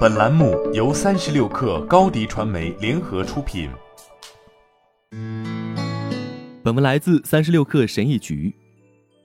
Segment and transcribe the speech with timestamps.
[0.00, 3.70] 本栏目由三十六氪高低传媒联合出品。
[6.62, 8.54] 本文来自三十六氪神译局。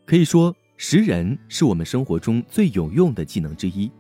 [0.06, 3.92] 可以说，识人是我们生活中最有用的技能之一。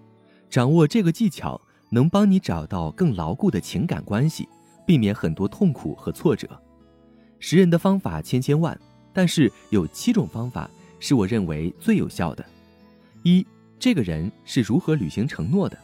[0.50, 4.48] 掌握这个技巧，能帮你找到更牢固的情感关系，
[4.86, 6.48] 避免很多痛苦和挫折。
[7.40, 8.80] 识人的方法千千万，
[9.12, 10.70] 但是有七种方法
[11.02, 12.46] 是我认为最有效的。
[13.24, 13.46] 一，
[13.78, 15.78] 这个人是如何履行承诺的？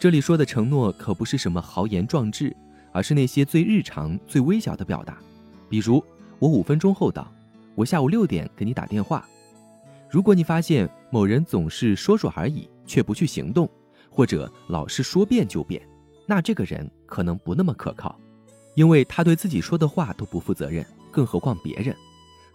[0.00, 2.56] 这里说的承诺可不是什么豪言壮志，
[2.90, 5.18] 而是那些最日常、最微小的表达。
[5.68, 6.02] 比如，
[6.38, 7.30] 我五分钟后到，
[7.74, 9.28] 我下午六点给你打电话。
[10.08, 13.68] 如果你发现某人总是说说而已，却不去行动，
[14.08, 15.86] 或者老是说变就变，
[16.24, 18.18] 那这个人可能不那么可靠，
[18.74, 21.94] 因为他对自己说的话都不负责任，更何况别人。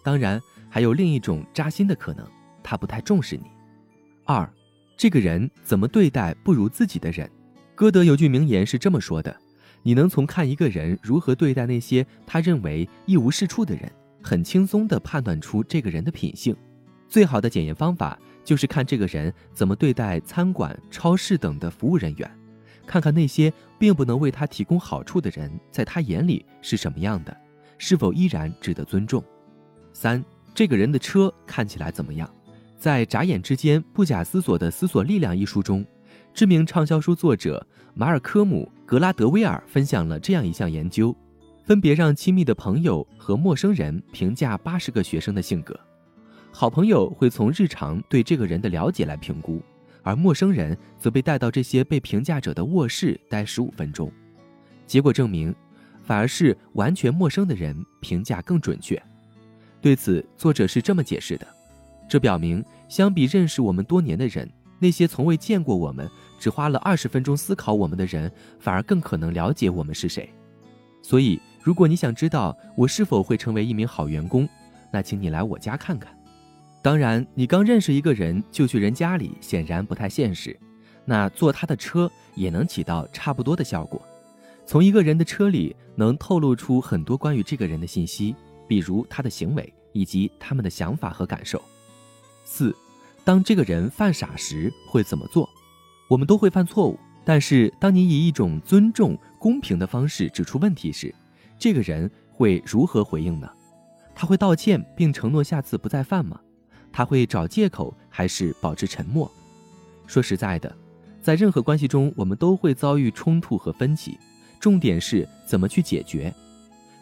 [0.04, 2.28] 当然，还有另一种扎心的可能，
[2.64, 3.44] 他不太重视你。
[4.24, 4.52] 二，
[4.98, 7.30] 这个人怎么对待不如自己的人？
[7.76, 9.36] 歌德有句名言是这么说的
[9.84, 13.92] ：“你能从看一个人如何对待那些他认为一无是处的人，
[14.24, 16.56] 很轻松地判断出这个人的品性。
[17.10, 22.32] 最好的检验方法就是看这个人怎么对待餐馆、超市等的服务人员，
[22.88, 27.36] 看看那些并不能为他提供好处的人，在他眼里是什么样的，
[27.78, 29.22] 是否依然值得尊重。”
[29.92, 32.34] 三，这个人的车看起来怎么样？
[32.78, 35.86] 在眨眼之间不假思索的思索力量一书中，
[36.34, 41.16] 知名畅销书作者马尔科姆·格拉德威尔分享了这样一项研究，
[41.64, 45.80] 分别让亲密的朋友和陌生人评价八十个学生的性格。
[46.52, 49.62] 好朋友会从日常对这个人的了解来评估，
[50.04, 54.12] 而陌生人则被带到这些被评价者的卧室待十五分钟。
[54.86, 55.54] 结果证明，
[56.04, 59.02] 反而是完全陌生的人评价更准确。
[59.82, 61.55] 对此，作者是这么解释的。
[62.08, 70.30] 这表明，相比认识我们多年的人，那些从未见过我们、只花了二十分钟思考我们的人，反而更可能了解我们是谁。
[71.02, 74.48] 所以，如果你想知道我是否会成为一名好员工，
[74.92, 76.16] 那请你来我家看看。
[76.82, 80.58] 当然，你刚认识一个人就去人家里，显然不太现实。
[81.04, 84.02] 那坐他的车也能起到差不多的效果。
[84.66, 88.36] 从一个人的车里能透露出很多关于这个人的信息，
[88.68, 91.62] 比如他的行为以及他们的想法和感受。
[92.46, 92.74] 四，
[93.24, 95.50] 当这个人犯傻时会怎么做？
[96.08, 101.14] 我们都会犯错误，但是当你以一种尊重、公平的方式指出问题时，
[101.58, 103.50] 这个人会如何回应呢？
[104.14, 106.40] 他会道歉并承诺下次不再犯吗？
[106.94, 109.30] 他会找借口还是保持沉默？
[110.08, 110.74] 说实在的，
[111.20, 114.18] 在任何关系中，我们都会遭遇冲突和分歧，
[114.60, 116.34] 重点是怎么去解决。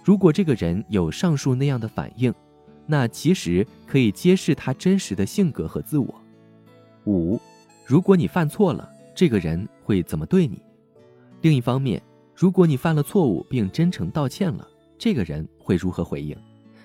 [0.03, 2.33] 如果这个人有上述那样的反应，
[2.85, 6.13] 那其实可以揭示他真实的性格和自我。
[7.05, 7.39] 五，
[7.85, 10.61] 如果你犯错了，这个人会怎么对你？
[11.41, 12.01] 另一方面，
[12.35, 14.67] 如果你犯了错误并真诚道歉了，
[14.97, 16.35] 这个人会如何回应？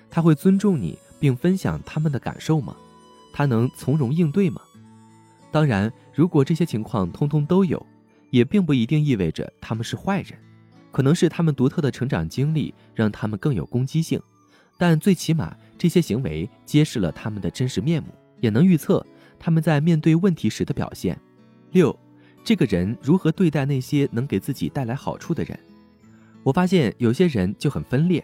[0.09, 2.75] 他会尊重你并分享他们的感受吗？
[3.31, 4.61] 他能从容应对吗？
[5.51, 7.83] 当然，如果这些情况通通都有，
[8.29, 10.37] 也并不一定意味着他们是坏人，
[10.91, 14.21] 可能是他们独特的成长经历让他们更有攻击性。
[14.77, 18.09] 但最起码，这些行为揭示了他们的真实面目，
[18.41, 19.03] 也能预测
[19.39, 21.17] 他们在面对问题时的表现。
[21.71, 21.97] 六，
[22.43, 25.57] 这个人如何对待那些能给自己带来好处的人？
[26.43, 28.23] 我发现有些人就很分裂，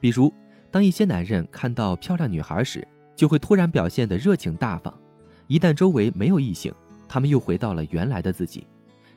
[0.00, 0.32] 比如，
[0.70, 4.90] 当一些男人看到漂亮女孩时，就会突然表现得热情大方；
[5.46, 6.72] 一旦周围没有异性，
[7.06, 8.66] 他们又回到了原来的自己。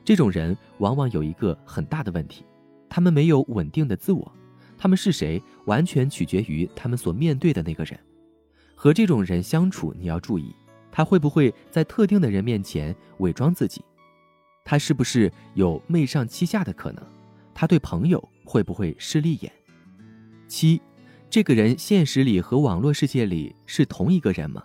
[0.04, 2.44] 这种人往往有一个很大的问题，
[2.88, 4.30] 他们没有稳定的自我。
[4.78, 7.98] 他们是谁，完全取决于他们所面对的那个人。
[8.74, 10.54] 和这种人相处，你要注意，
[10.92, 13.84] 他会不会在特定的人面前伪装自己？
[14.64, 17.02] 他是不是有媚上欺下的可能？
[17.52, 19.52] 他对朋友会不会势利眼？
[20.46, 20.80] 七，
[21.28, 24.62] 这个人现实里和网络世界里是同一个人吗？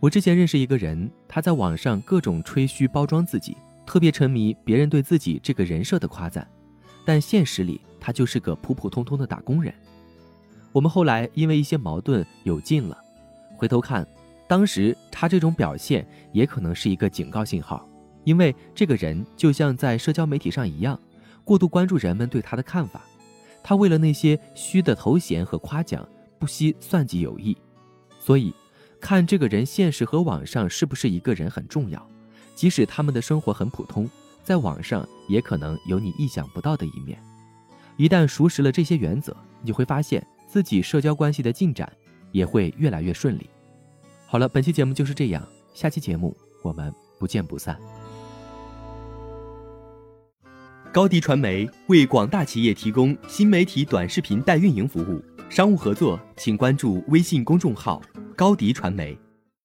[0.00, 3.56] 我之前认识一个人，他在网上各种吹嘘包装自己，
[3.86, 6.44] 特别沉迷别人对自己这个人设的夸赞，
[7.04, 7.80] 但现实里。
[8.00, 9.72] 他就是个普普通通的打工人。
[10.72, 12.96] 我们后来因为一些矛盾有劲了，
[13.56, 14.06] 回头看，
[14.46, 17.88] 当时他这种表现也可能是一个警告信号，
[18.24, 20.98] 因为这个人就像在社交媒体上一样，
[21.42, 23.00] 过度关注人们对他的看法，
[23.62, 26.06] 他为了那些虚的头衔和夸奖，
[26.38, 27.56] 不惜算计有意。
[28.20, 28.54] 所以，
[29.00, 32.06] 看这个人现实和网上是不是一个人很重要，
[32.54, 34.08] 即使他们的生活很普通，
[34.44, 37.18] 在网上也可能有你意想不到的一面。
[37.98, 41.92] 一旦熟识了这些原则，你会发现自己社交关系的进展
[42.30, 43.50] 也会越来越顺利。
[44.24, 47.76] 好了，本期节目就是这样，下期节目我们不见不散。
[50.92, 55.20] 高迪传媒为广大企业提供新媒体短视频代运营服务，
[55.50, 58.00] 商务合作请关注微信公众号
[58.36, 59.18] “高迪传媒”。